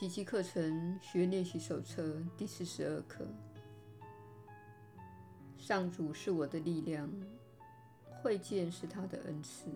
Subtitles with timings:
[0.00, 3.28] 奇迹课程学练习手册第四十二课。
[5.58, 7.06] 上主是我的力量，
[8.22, 9.68] 会见是他的恩赐。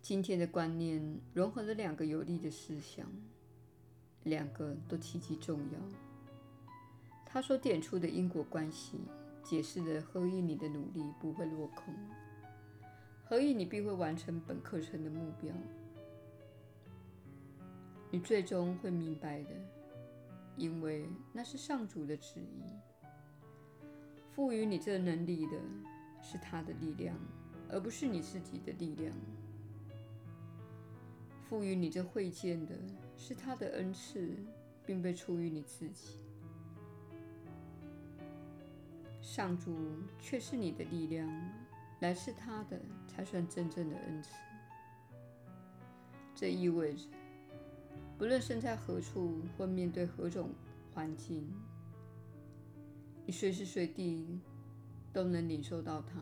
[0.00, 3.04] 今天的观念融合了两个有力的思想，
[4.22, 5.80] 两个都极其重要。
[7.26, 9.00] 他所点出的因果关系，
[9.42, 11.92] 解释了何以你的努力不会落空，
[13.24, 15.52] 何以你必会完成本课程的目标。
[18.14, 19.50] 你最终会明白的，
[20.56, 22.62] 因为那是上主的旨意。
[24.30, 25.58] 赋予你这能力的
[26.22, 27.16] 是他的力量，
[27.68, 29.12] 而不是你自己的力量。
[31.42, 32.76] 赋予你这会见的
[33.16, 34.30] 是他的恩赐，
[34.86, 36.20] 并非出于你自己。
[39.20, 39.76] 上主
[40.20, 41.28] 却是你的力量，
[41.98, 44.30] 来自他的才算真正的恩赐。
[46.32, 47.08] 这意味着，
[48.16, 50.50] 不论身在何处或面对何种
[50.92, 51.46] 环境，
[53.26, 54.40] 你随时随地
[55.12, 56.20] 都能领受到它。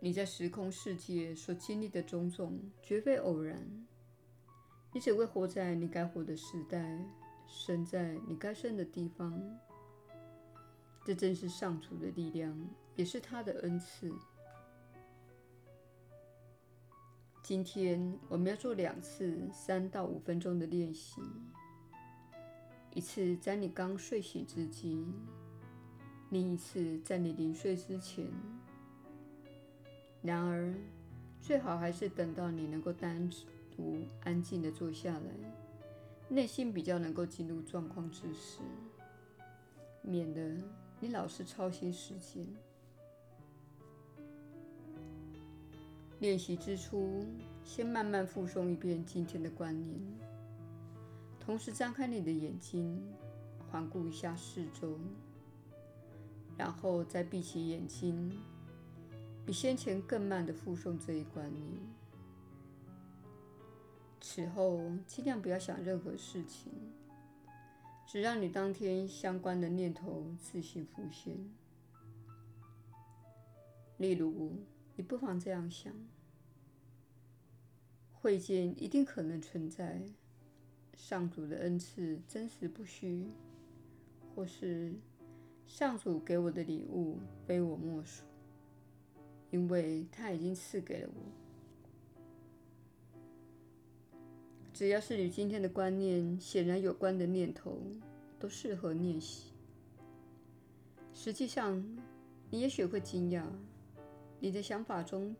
[0.00, 3.86] 你在时空世界所经历的种种，绝非偶然。
[4.94, 7.04] 你只为活在你该活的时代，
[7.48, 9.42] 生在你该生的地方。
[11.04, 12.56] 这正是上主的力量，
[12.94, 14.12] 也是他的恩赐。
[17.48, 21.22] 今天我们要做两次三到五分钟的练习，
[22.92, 25.02] 一次在你刚睡醒之际，
[26.28, 28.26] 另一次在你临睡之前。
[30.20, 30.74] 然而，
[31.40, 33.30] 最好还是等到你能够单
[33.74, 35.32] 独安静地坐下来，
[36.28, 38.60] 内心比较能够进入状况之时，
[40.02, 40.54] 免得
[41.00, 42.46] 你老是操心时间。
[46.20, 47.24] 练习之初，
[47.62, 50.00] 先慢慢复诵一遍今天的观念，
[51.38, 53.00] 同时张开你的眼睛，
[53.70, 54.98] 环顾一下四周，
[56.56, 58.32] 然后再闭起眼睛，
[59.46, 61.64] 比先前更慢地复诵这一观念。
[64.20, 66.72] 此后，尽量不要想任何事情，
[68.04, 71.48] 只让你当天相关的念头自行浮现。
[73.98, 74.52] 例如，
[74.98, 75.94] 你不妨这样想：
[78.12, 80.02] 慧见一定可能存在，
[80.96, 83.28] 上主的恩赐真实不虚，
[84.34, 84.92] 或是
[85.68, 88.24] 上主给我的礼物非我莫属，
[89.52, 91.20] 因为他已经赐给了我。
[94.74, 97.80] 只要是与今天的观念显然有关的念头，
[98.40, 99.52] 都适合练习。
[101.14, 101.80] 实际上，
[102.50, 103.44] 你也许会惊讶。
[104.40, 105.34] 你的想法中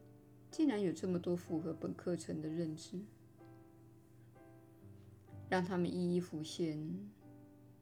[0.50, 2.98] 竟然有这么多符合本课程的认知，
[5.48, 6.78] 让他们一一浮现。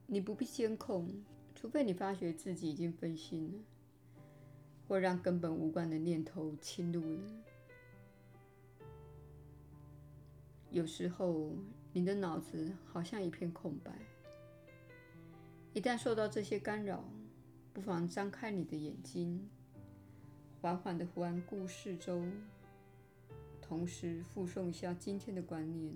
[0.07, 1.09] 你不必监控，
[1.55, 3.59] 除非你发觉自己已经分心了，
[4.87, 7.21] 或让根本无关的念头侵入了。
[10.71, 11.57] 有时候，
[11.93, 13.93] 你的脑子好像一片空白。
[15.73, 17.05] 一旦受到这些干扰，
[17.73, 19.49] 不妨张开你的眼睛。
[20.67, 22.25] 缓缓地环顾四周，
[23.63, 25.95] 同时复诵一下今天的观念，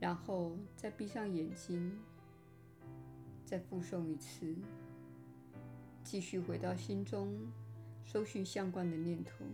[0.00, 1.98] 然后再闭上眼睛，
[3.44, 4.56] 再复诵一次，
[6.02, 7.36] 继续回到心中，
[8.06, 9.44] 搜寻相关的念头。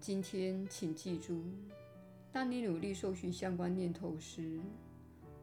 [0.00, 1.44] 今天，请记住，
[2.32, 4.58] 当你努力搜寻相关念头时，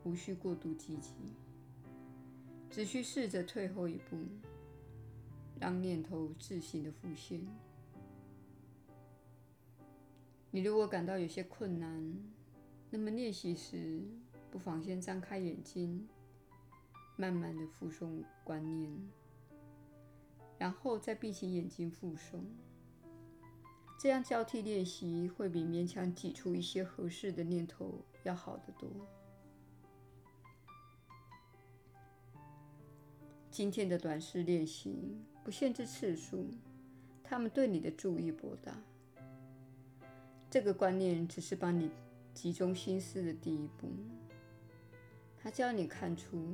[0.04, 1.12] 无需过度积极。
[2.70, 4.18] 只需试着退后一步，
[5.60, 7.46] 让念头自行的浮现。
[10.52, 12.18] 你如果感到有些困难，
[12.90, 14.02] 那么练习时
[14.52, 16.08] 不妨先张开眼睛，
[17.18, 18.92] 慢慢的复诵观念，
[20.58, 22.42] 然后再闭起眼睛复诵。
[23.98, 28.90] 这样交替练习会比勉强挤出一些合适的念头要好得多。
[33.56, 36.46] 今天的短视练习不限制次数，
[37.24, 38.78] 他们对你的助益颇大。
[40.50, 41.90] 这个观念只是帮你
[42.34, 43.88] 集中心思的第一步。
[45.42, 46.46] 他教你看出，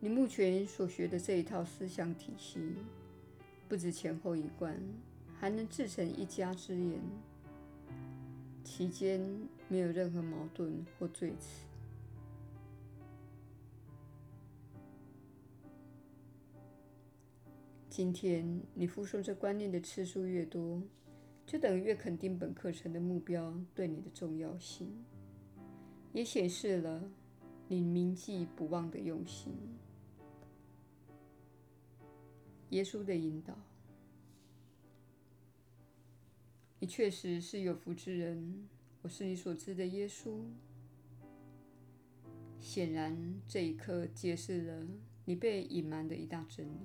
[0.00, 2.74] 你目前所学的这一套思想体系，
[3.68, 4.76] 不止前后一贯，
[5.38, 6.98] 还能自成一家之言，
[8.64, 9.24] 其间
[9.68, 11.69] 没有任何矛盾或赘词。
[17.90, 20.80] 今天你复诵这观念的次数越多，
[21.44, 25.04] 就等于越肯定本课程的目标对你的重要性，
[26.12, 27.10] 也显示了
[27.66, 29.52] 你铭记不忘的用心。
[32.68, 33.58] 耶稣的引导，
[36.78, 38.68] 你确实是有福之人。
[39.02, 40.44] 我是你所知的耶稣。
[42.60, 44.86] 显然，这一刻揭示了
[45.24, 46.78] 你被隐瞒的一大真理。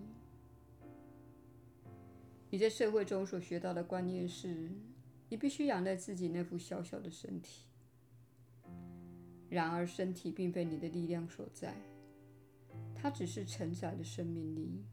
[2.56, 4.72] 你在社会中所学到的观念是，
[5.28, 7.66] 你必须仰赖自己那副小小的身体。
[9.50, 11.76] 然而，身体并非你的力量所在，
[12.96, 14.86] 它只是承载的生命力。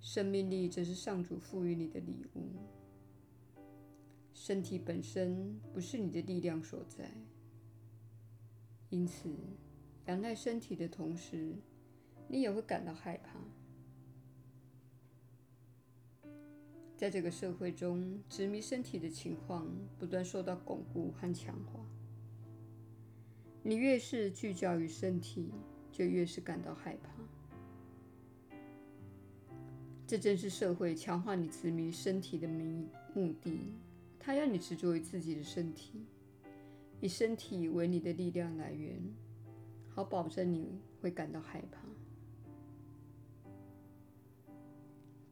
[0.00, 2.52] 生命力则是上主赋予你的礼物。
[4.32, 7.10] 身体本身不是你的力量所在，
[8.88, 9.28] 因此，
[10.06, 11.54] 仰赖身体的同时，
[12.28, 13.38] 你也会感到害怕。
[17.00, 19.66] 在这个社会中，执迷身体的情况
[19.98, 21.80] 不断受到巩固和强化。
[23.62, 25.50] 你越是聚焦于身体，
[25.90, 28.58] 就越是感到害怕。
[30.06, 33.72] 这正是社会强化你执迷身体的目的。
[34.18, 36.04] 它要你执着于自己的身体，
[37.00, 39.00] 以身体为你的力量来源，
[39.88, 41.80] 好保证你会感到害怕。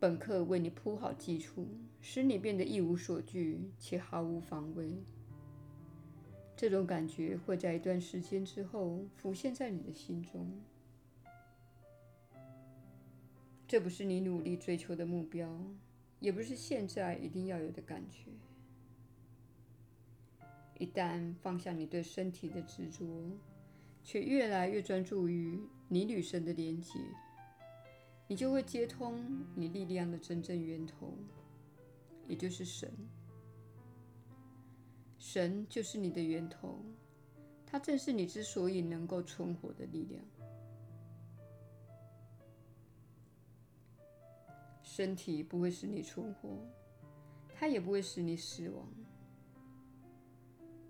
[0.00, 1.66] 本课为你铺好基础，
[2.00, 5.02] 使你变得一无所惧且毫无防卫。
[6.56, 10.48] 这种感觉会在一段时间之后浮现在你的心中。
[13.66, 15.60] 这不是你努力追求的目标，
[16.20, 18.30] 也不是现在一定要有的感觉。
[20.78, 23.04] 一旦放下你对身体的执着，
[24.04, 25.58] 却越来越专注于
[25.88, 27.00] 你与神的连结。
[28.28, 31.14] 你就会接通你力量的真正源头，
[32.26, 32.92] 也就是神。
[35.18, 36.78] 神就是你的源头，
[37.66, 40.22] 它正是你之所以能够存活的力量。
[44.82, 46.58] 身体不会使你存活，
[47.54, 48.86] 它也不会使你死亡。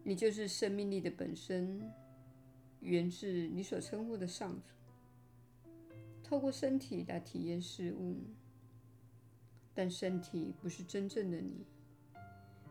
[0.02, 1.88] 你就是生命力的本身，
[2.81, 4.77] 源自你所称呼的上主。
[6.28, 8.19] 透过身体来体验事物，
[9.72, 11.64] 但身体不是真正的你。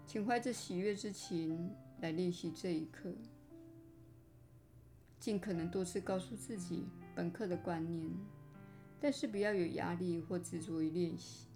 [0.05, 3.11] 请怀着喜悦之情来练习这一刻，
[5.19, 8.07] 尽可能多次告诉自己本课的观念，
[8.99, 11.47] 但是不要有压力或执着于练习。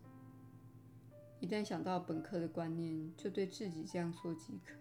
[1.40, 4.81] 一旦想到本课的观念，就对自己这样说即可。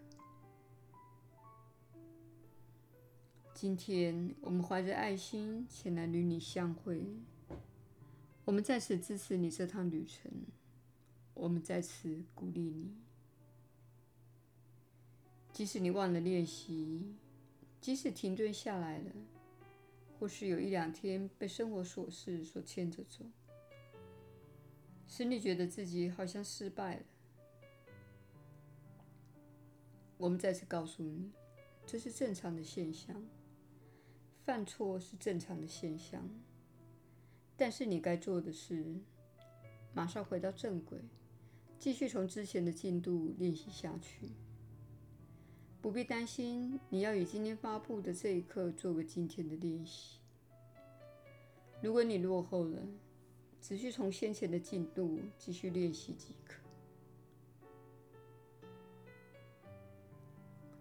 [3.61, 7.05] 今天我们怀着爱心前来与你相会，
[8.47, 10.33] 我们在此支持你这趟旅程，
[11.35, 12.91] 我们在此鼓励你。
[15.53, 17.15] 即使你忘了练习，
[17.83, 19.13] 即使停顿下来了，
[20.19, 23.27] 或是有一两天被生活琐事所牵着走，
[25.07, 27.03] 使你觉得自己好像失败了，
[30.17, 31.31] 我们再次告诉你，
[31.87, 33.23] 这是正常的现象。
[34.51, 36.29] 犯错是正常的现象，
[37.57, 38.85] 但是你该做的是
[39.95, 40.99] 马上回到正轨，
[41.79, 44.33] 继续从之前的进度练习下去。
[45.81, 50.19] 不必担心，你要以今天发布的这一课作为今天的练习。
[51.81, 52.83] 如果你落后了，
[53.61, 56.61] 只需从先前的进度继续练习即可。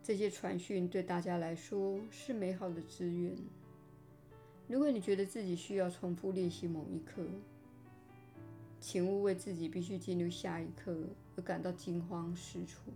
[0.02, 3.38] 这些传讯对大家来说是美好的资源。
[4.70, 7.26] 如果你觉得自己需要重复练习某一课，
[8.80, 10.96] 请勿为自己必须进入下一课
[11.36, 12.94] 而感到惊慌失措。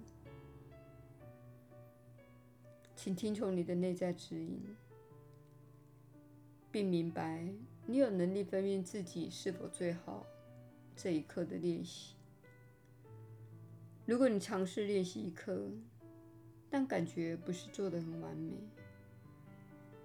[2.96, 4.62] 请听从你的内在指引，
[6.72, 7.52] 并明白
[7.88, 10.24] 你有能力分辨自己是否最好
[10.96, 12.14] 这一刻的练习。
[14.06, 15.72] 如果你尝试练习一课，
[16.70, 18.54] 但感觉不是做得很完美，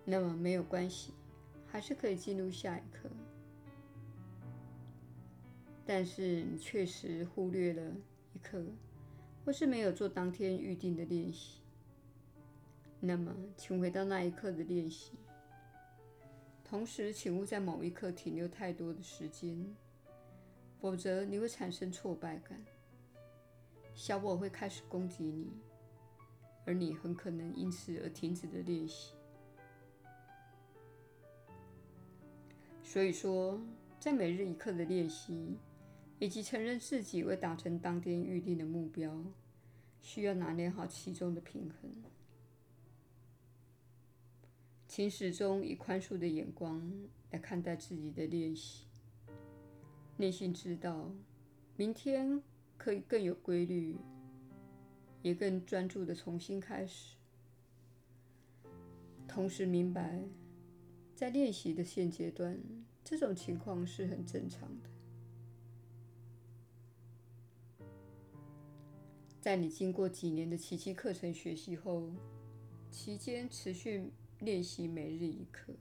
[0.07, 1.13] 那么没有关系，
[1.79, 3.09] 还是可以进入下一课。
[5.87, 7.93] 但是你确实忽略了
[8.33, 8.65] 一刻，
[9.45, 11.61] 或是没有做当天预定的练习，
[12.99, 15.13] 那么请回到那一刻的练习。
[16.65, 19.65] 同时，请勿在某一刻停留太多的时间，
[20.81, 22.61] 否则你会产生挫败感，
[23.95, 25.53] 小我会开始攻击你。
[26.67, 29.13] 而你很可能因此而停止了练习。
[32.99, 33.61] 所以说，
[34.01, 35.57] 在每日一刻的练习，
[36.19, 39.23] 以及承认自己未达成当天预定的目标，
[40.01, 41.89] 需要拿捏好其中的平衡。
[44.89, 46.93] 请始终以宽恕的眼光
[47.31, 48.89] 来看待自己的练习，
[50.17, 51.09] 内心知道
[51.77, 52.43] 明天
[52.77, 53.97] 可以更有规律，
[55.23, 57.15] 也更专注地重新开始。
[59.29, 60.21] 同时明白，
[61.19, 62.57] 在练习的现阶段，
[63.05, 64.89] 这种情况是很正常的。
[69.41, 72.09] 在你经过几年的奇迹课程学习后，
[72.89, 75.75] 期间持续练习每日一课。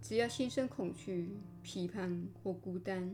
[0.00, 3.12] 只要心生恐惧、批判或孤单，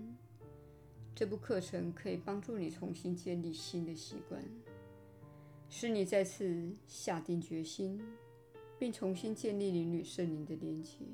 [1.15, 4.45] 这部课程可以帮助你重新建立新的习惯，
[5.71, 7.99] 使你再次下定决心。
[8.81, 11.05] 并重新建立你与圣灵的连接。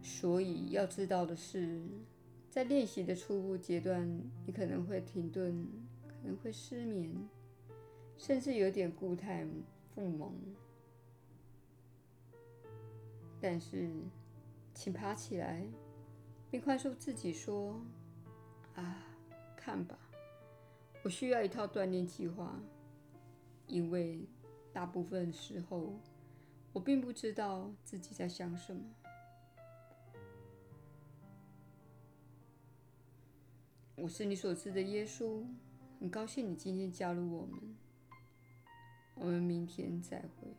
[0.00, 1.82] 所以要知道的是，
[2.48, 4.08] 在练习的初步阶段，
[4.46, 5.66] 你可能会停顿，
[6.06, 7.12] 可能会失眠，
[8.16, 9.44] 甚至有点固态
[9.92, 10.32] 复萌。
[13.40, 13.90] 但是，
[14.72, 15.66] 请爬起来，
[16.52, 17.80] 并宽恕自己说
[18.76, 19.02] ：“啊，
[19.56, 19.98] 看吧，
[21.02, 22.56] 我需要一套锻炼计划，
[23.66, 24.20] 因为。”
[24.76, 25.94] 大部分时候，
[26.74, 28.82] 我并不知道自己在想什么。
[33.94, 35.42] 我是你所知的耶稣，
[35.98, 37.74] 很高兴你今天加入我们。
[39.14, 40.54] 我们明天再会。